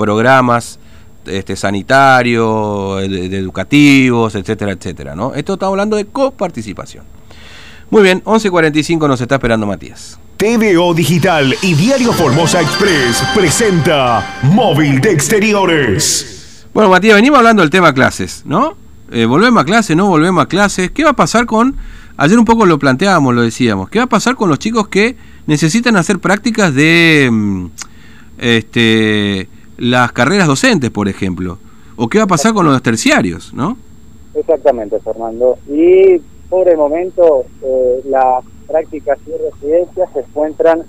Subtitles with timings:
[0.00, 0.78] programas
[1.26, 5.14] este, sanitarios, educativos, etcétera, etcétera.
[5.14, 5.34] ¿no?
[5.34, 7.04] Esto estamos hablando de coparticipación.
[7.90, 10.18] Muy bien, 11.45 nos está esperando Matías.
[10.38, 16.66] TVO Digital y Diario Formosa Express presenta Móvil de Exteriores.
[16.72, 18.74] Bueno, Matías, venimos hablando del tema clases, ¿no?
[19.12, 19.94] Eh, ¿Volvemos a clases?
[19.96, 20.90] ¿No volvemos a clases?
[20.90, 21.76] ¿Qué va a pasar con...
[22.16, 23.90] Ayer un poco lo planteábamos, lo decíamos.
[23.90, 27.28] ¿Qué va a pasar con los chicos que necesitan hacer prácticas de...
[27.30, 27.66] Mm,
[28.40, 29.48] este
[29.80, 31.58] las carreras docentes, por ejemplo?
[31.96, 33.76] ¿O qué va a pasar con los terciarios, no?
[34.34, 35.58] Exactamente, Fernando.
[35.66, 36.18] Y
[36.48, 40.80] por el momento eh, las prácticas y residencias se encuentran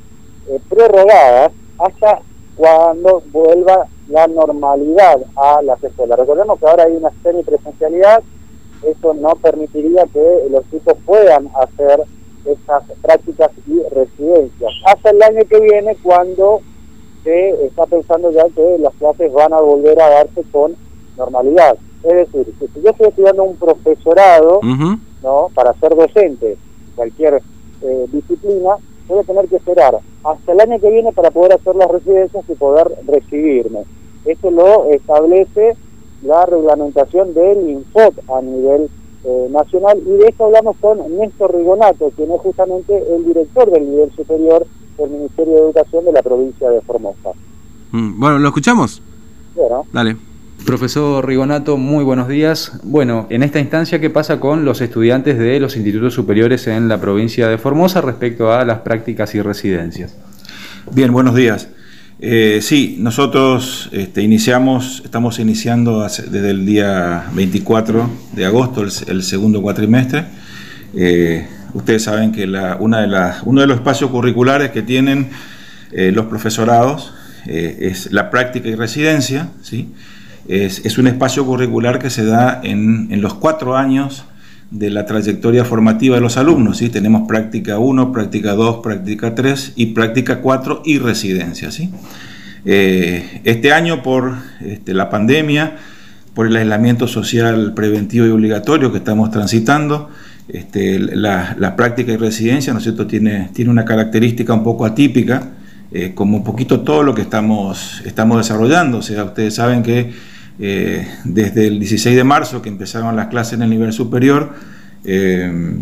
[0.49, 2.19] eh, prorrogadas hasta
[2.55, 6.19] cuando vuelva la normalidad a las escuelas.
[6.19, 8.21] Recordemos que ahora hay una semipresencialidad,
[8.85, 12.01] eso no permitiría que los chicos puedan hacer
[12.45, 14.71] esas prácticas y residencias.
[14.85, 16.61] Hasta el año que viene, cuando
[17.23, 20.75] se está pensando ya que las clases van a volver a darse con
[21.17, 21.77] normalidad.
[22.03, 24.59] Es decir, que si yo estoy estudiando un profesorado,
[25.21, 25.49] ¿no?
[25.53, 26.57] Para ser docente,
[26.95, 27.41] cualquier
[27.81, 28.77] eh, disciplina,
[29.07, 32.43] voy a tener que esperar hasta el año que viene para poder hacer las residencias
[32.47, 33.83] y poder recibirme.
[34.25, 35.75] Esto lo establece
[36.23, 38.89] la reglamentación del INFOT a nivel
[39.23, 43.89] eh, nacional y de esto hablamos con Néstor Rigonato, quien es justamente el director del
[43.89, 44.65] nivel superior
[44.97, 47.29] del Ministerio de Educación de la provincia de Formosa.
[47.91, 49.01] Mm, bueno, ¿lo escuchamos?
[49.55, 49.85] Bueno.
[49.91, 50.17] Dale.
[50.65, 52.79] Profesor Rigonato, muy buenos días.
[52.83, 57.01] Bueno, en esta instancia, ¿qué pasa con los estudiantes de los institutos superiores en la
[57.01, 60.15] provincia de Formosa respecto a las prácticas y residencias?
[60.91, 61.67] Bien, buenos días.
[62.19, 69.61] Eh, sí, nosotros este, iniciamos, estamos iniciando desde el día 24 de agosto, el, segundo
[69.63, 70.25] cuatrimestre.
[70.95, 72.45] Eh, ustedes saben que
[72.79, 75.29] una de uno de los espacios curriculares que tienen
[75.91, 77.13] eh, los profesorados
[77.45, 79.91] es la práctica y residencia, ¿sí?
[80.47, 84.25] Es, un espacio curricular que se da en, los cuatro años
[84.69, 86.77] de la trayectoria formativa de los alumnos.
[86.77, 86.89] ¿sí?
[86.89, 91.71] Tenemos práctica 1, práctica 2, práctica 3 y práctica 4 y residencia.
[91.71, 91.91] ¿sí?
[92.65, 95.77] Eh, este año por este, la pandemia,
[96.33, 100.09] por el aislamiento social preventivo y obligatorio que estamos transitando,
[100.53, 103.07] este, la, práctica y residencia ¿no cierto?
[103.07, 105.51] Tiene, tiene una característica un poco atípica,
[105.91, 108.99] eh, como un poquito todo lo que estamos, estamos desarrollando.
[108.99, 110.11] O sea, ustedes saben que
[110.59, 114.53] eh, desde el 16 de marzo que empezaron las clases en el nivel superior,
[115.03, 115.79] eh,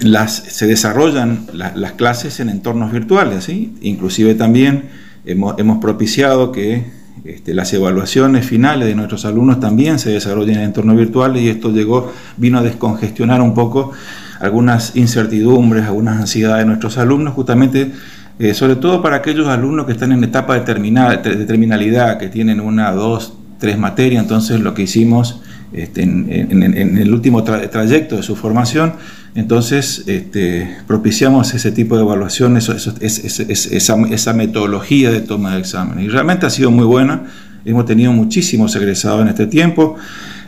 [0.00, 3.74] las, se desarrollan las clases en entornos virtuales, ¿sí?
[3.80, 4.84] inclusive también
[5.24, 6.84] hemos, propiciado que
[7.28, 11.70] este, las evaluaciones finales de nuestros alumnos también se desarrollen en entornos virtuales y esto
[11.70, 13.92] llegó, vino a descongestionar un poco
[14.40, 17.92] algunas incertidumbres, algunas ansiedades de nuestros alumnos, justamente
[18.38, 22.92] eh, sobre todo para aquellos alumnos que están en etapa de, terminalidad, que tienen una,
[22.92, 25.42] dos, tres materias, entonces lo que hicimos
[25.72, 28.94] este, en, el último trayecto de su formación,
[29.34, 36.04] entonces este, propiciamos ese tipo de evaluación, esa, metodología de toma de exámenes.
[36.04, 37.24] Y realmente ha sido muy buena,
[37.64, 39.96] hemos tenido muchísimos egresados en este tiempo.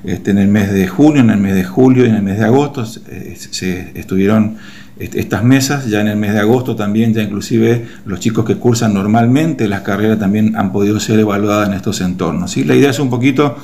[0.03, 2.39] Este, en el mes de junio, en el mes de julio y en el mes
[2.39, 4.57] de agosto se estuvieron
[5.01, 5.87] estas mesas.
[5.87, 9.81] Ya en el mes de agosto también, ya inclusive los chicos que cursan normalmente las
[9.81, 12.57] carreras también han podido ser evaluadas en estos entornos.
[12.59, 13.57] La idea es un poquito,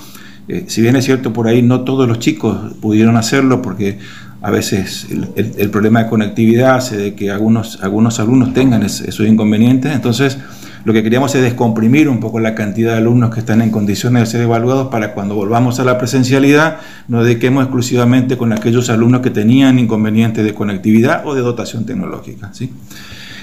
[0.48, 3.98] eh, si bien es cierto por ahí no todos los chicos pudieron hacerlo porque
[4.42, 9.92] a veces el, problema de conectividad hace de que algunos, algunos alumnos tengan esos inconvenientes,
[9.92, 10.38] entonces
[10.84, 14.22] lo que queríamos es descomprimir un poco la cantidad de alumnos que están en condiciones
[14.22, 16.78] de ser evaluados para cuando volvamos a la presencialidad
[17.08, 22.50] nos dediquemos exclusivamente con aquellos alumnos que tenían inconvenientes de conectividad o de dotación tecnológica.
[22.52, 22.70] ¿sí?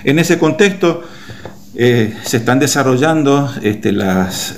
[0.05, 1.03] En ese contexto
[1.75, 4.55] eh, se están desarrollando este, las,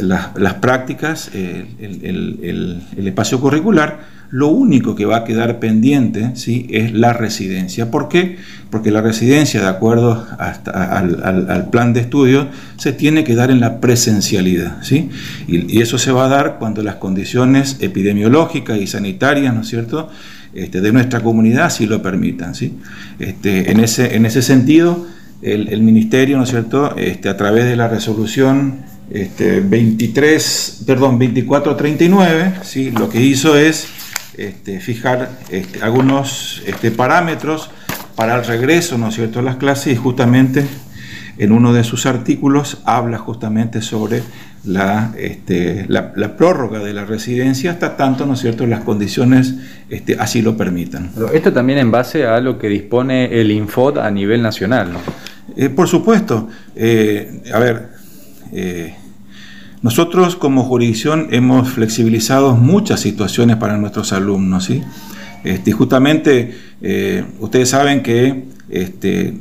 [0.59, 6.67] prácticas, el, el espacio curricular, lo único que va a quedar pendiente ¿sí?
[6.69, 7.91] es la residencia.
[7.91, 8.37] ¿Por qué?
[8.69, 13.79] Porque la residencia, de acuerdo al, plan de estudio, se tiene que dar en la
[13.79, 14.83] presencialidad.
[14.83, 15.09] ¿sí?
[15.47, 20.09] Y, eso se va a dar cuando las condiciones epidemiológicas y sanitarias, ¿no es cierto?,
[20.53, 22.55] este, de nuestra comunidad sí lo permitan.
[22.55, 22.73] ¿sí?
[23.19, 25.05] Este, en, ese, en ese sentido,
[25.41, 32.53] el, Ministerio, ¿no es cierto?, este, a través de la resolución este, 23, perdón, 2439,
[32.63, 32.91] ¿sí?
[32.91, 33.87] lo que hizo es
[34.37, 37.69] este, fijar este, algunos este, parámetros
[38.15, 40.65] para el regreso, ¿no es cierto?, a las clases y justamente
[41.37, 44.23] en uno de sus artículos habla justamente sobre
[44.63, 45.13] la,
[46.37, 49.55] prórroga de la residencia hasta tanto, ¿no es cierto?, las condiciones
[50.17, 51.11] así lo permitan.
[51.33, 54.93] esto también en base a lo que dispone el Infod a nivel nacional.
[55.55, 56.49] Eh, por supuesto.
[56.75, 57.89] Eh, a ver,
[58.51, 58.95] eh,
[59.81, 64.83] nosotros como jurisdicción hemos flexibilizado muchas situaciones para nuestros alumnos, ¿sí?
[65.43, 66.55] Este, justamente
[67.39, 69.37] ustedes saben que este,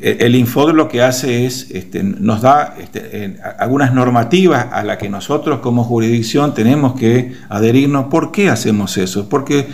[0.00, 5.10] el Infod lo que hace es, este, nos da este, algunas normativas a las que
[5.10, 8.06] nosotros como jurisdicción tenemos que adherirnos.
[8.06, 9.28] ¿Por qué hacemos eso?
[9.28, 9.68] Porque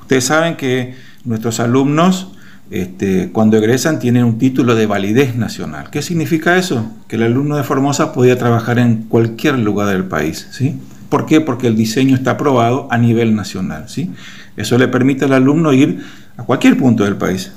[0.00, 2.32] ustedes saben que nuestros alumnos
[2.70, 5.90] este, cuando egresan tienen un título de validez nacional.
[5.90, 6.88] ¿Qué significa eso?
[7.08, 10.46] Que el alumno de Formosa podía trabajar en cualquier lugar del país.
[10.52, 10.76] ¿sí?
[11.08, 11.40] ¿Por qué?
[11.40, 13.88] Porque el diseño está aprobado a nivel nacional.
[13.88, 14.12] ¿sí?
[14.56, 16.04] Eso le permite al alumno ir
[16.36, 17.50] a cualquier punto del país.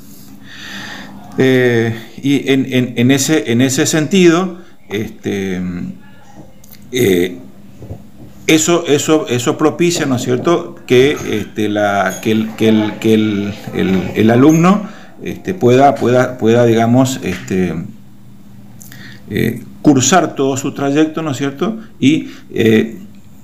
[1.37, 4.57] Eh, y en, ese, en ese sentido,
[4.89, 5.61] este,
[6.91, 7.37] eh,
[8.47, 11.77] eso, eso, eso propicia, ¿no es cierto?, que, este, el
[14.31, 17.73] alumno este, pueda, pueda, pueda, digamos, este,
[19.29, 21.77] eh, cursar todo su trayecto, ¿no es cierto?
[21.99, 22.99] Y eh,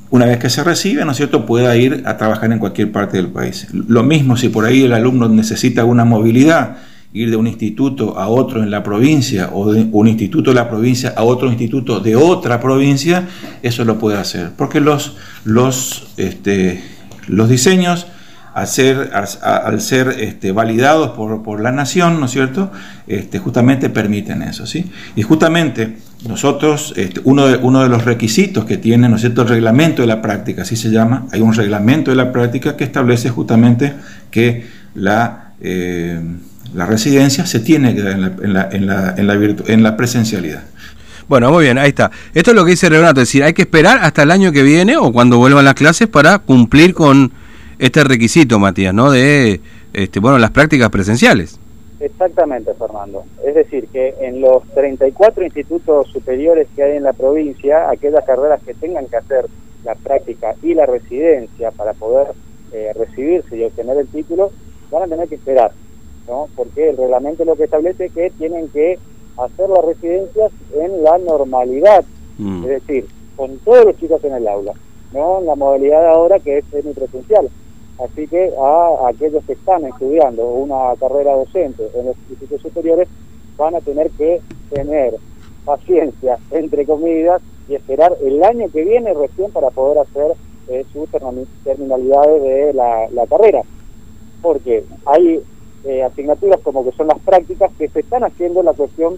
[0.09, 3.17] una vez que se recibe, ¿no es cierto?, pueda ir a trabajar en cualquier parte
[3.17, 3.67] del país.
[3.71, 6.77] Lo mismo si por ahí el alumno necesita una movilidad,
[7.11, 10.69] ir de un instituto a otro en la provincia o de un instituto de la
[10.69, 13.27] provincia a otro instituto de otra provincia,
[13.63, 14.51] eso lo puede hacer.
[14.55, 16.83] Porque los, los, este,
[17.27, 18.07] los diseños
[18.53, 22.71] al ser, al, ser este, validados por, la nación, ¿no es cierto?
[23.07, 24.91] Este, justamente permiten eso, ¿sí?
[25.15, 25.97] Y justamente
[26.27, 30.01] nosotros, este, uno, de, uno de los requisitos que tiene, ¿no es cierto?, el reglamento
[30.01, 33.93] de la práctica, así se llama, hay un reglamento de la práctica que establece justamente
[34.31, 36.21] que la, eh,
[36.73, 40.63] residencia se tiene que dar en la, en la, en la presencialidad.
[41.29, 42.09] Bueno, muy bien, ahí está.
[42.33, 44.63] Esto es lo que dice Renato, es decir, hay que esperar hasta el año que
[44.63, 47.31] viene o cuando vuelvan las clases para cumplir con
[47.79, 49.11] este requisito, Matías, ¿no?
[49.11, 49.61] De,
[49.93, 51.59] este, bueno, las prácticas presenciales.
[51.99, 53.23] Exactamente, Fernando.
[53.45, 58.61] Es decir, que en los 34 institutos superiores que hay en la provincia, aquellas carreras
[58.63, 59.47] que tengan que hacer
[59.83, 62.27] la práctica y la residencia para poder
[62.71, 64.51] eh, recibirse y obtener el título,
[64.91, 65.71] van a tener que esperar,
[66.27, 66.47] ¿no?
[66.55, 68.97] Porque el reglamento lo que establece es que tienen que
[69.37, 72.03] hacer las residencias en la normalidad,
[72.37, 72.63] mm.
[72.63, 74.73] es decir, con todos los chicos en el aula,
[75.13, 77.49] no en la modalidad ahora que es semipresencial.
[77.99, 83.09] Así que a aquellos que están estudiando una carrera docente en los institutos superiores
[83.57, 85.15] van a tener que tener
[85.65, 90.33] paciencia, entre comillas, y esperar el año que viene recién para poder hacer
[90.69, 91.09] eh, sus
[91.63, 93.63] terminalidades de la, carrera.
[94.41, 95.43] Porque hay
[95.83, 99.17] eh, asignaturas como que son las prácticas que se están haciendo la cuestión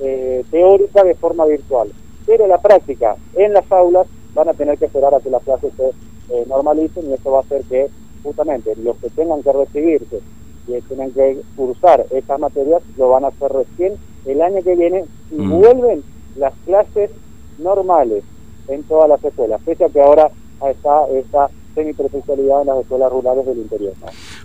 [0.00, 1.92] eh, teórica de forma virtual.
[2.24, 5.72] Pero la práctica en las aulas van a tener que esperar a que las clases
[5.76, 7.88] se normalicen y eso va a hacer que
[8.22, 10.20] justamente los que tengan que recibirse
[10.66, 13.94] y tengan que cursar estas materias lo van a hacer recién
[14.26, 15.50] el año que viene y mm.
[15.50, 16.02] vuelven
[16.36, 17.10] las clases
[17.58, 18.22] normales
[18.68, 20.30] en todas las escuelas, pese a que ahora
[20.70, 23.92] está esta semipresencialidad en las escuelas rurales del interior.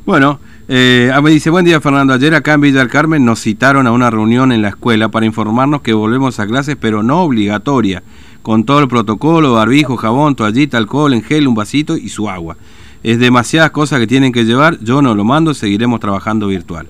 [0.06, 3.86] Bueno, eh, me dice, buen día Fernando, ayer acá en Villa del Carmen nos citaron
[3.86, 8.02] a una reunión en la escuela para informarnos que volvemos a clases, pero no obligatoria,
[8.42, 12.58] con todo el protocolo, barbijo, jabón, toallita, alcohol en gel, un vasito y su agua
[13.04, 16.88] es demasiadas cosas que tienen que llevar, yo no lo mando, seguiremos trabajando virtual.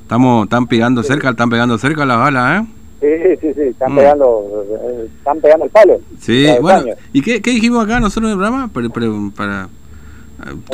[0.00, 2.66] Estamos, están pegando cerca, están pegando cerca las balas, ¿eh?
[3.00, 3.96] Sí, sí, sí, están, mm.
[3.96, 4.64] pegando,
[5.18, 6.00] están pegando el palo.
[6.18, 8.68] Sí, bueno, ¿y qué, qué, dijimos acá nosotros en el programa?
[8.68, 8.88] Para,
[9.36, 9.68] para,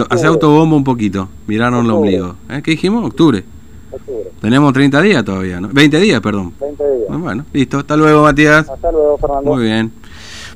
[0.08, 2.36] hacer autobombo un poquito, miraron el ombligo.
[2.48, 2.62] ¿Eh?
[2.62, 3.04] ¿Qué dijimos?
[3.04, 3.44] Octubre.
[3.90, 4.30] Octubre.
[4.40, 5.68] Tenemos 30 días todavía, ¿no?
[5.68, 6.54] 20 días, perdón.
[6.60, 7.18] 20 días.
[7.18, 7.78] Bueno, listo.
[7.78, 8.68] Hasta luego, Matías.
[8.70, 9.52] Hasta luego, Fernando.
[9.52, 9.92] Muy bien.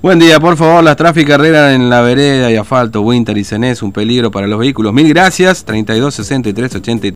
[0.00, 3.82] Buen día, por favor, las tráficas carreras en la vereda y asfalto, Winter y Cenés,
[3.82, 4.92] un peligro para los vehículos.
[4.92, 7.00] Mil gracias, 32 63 83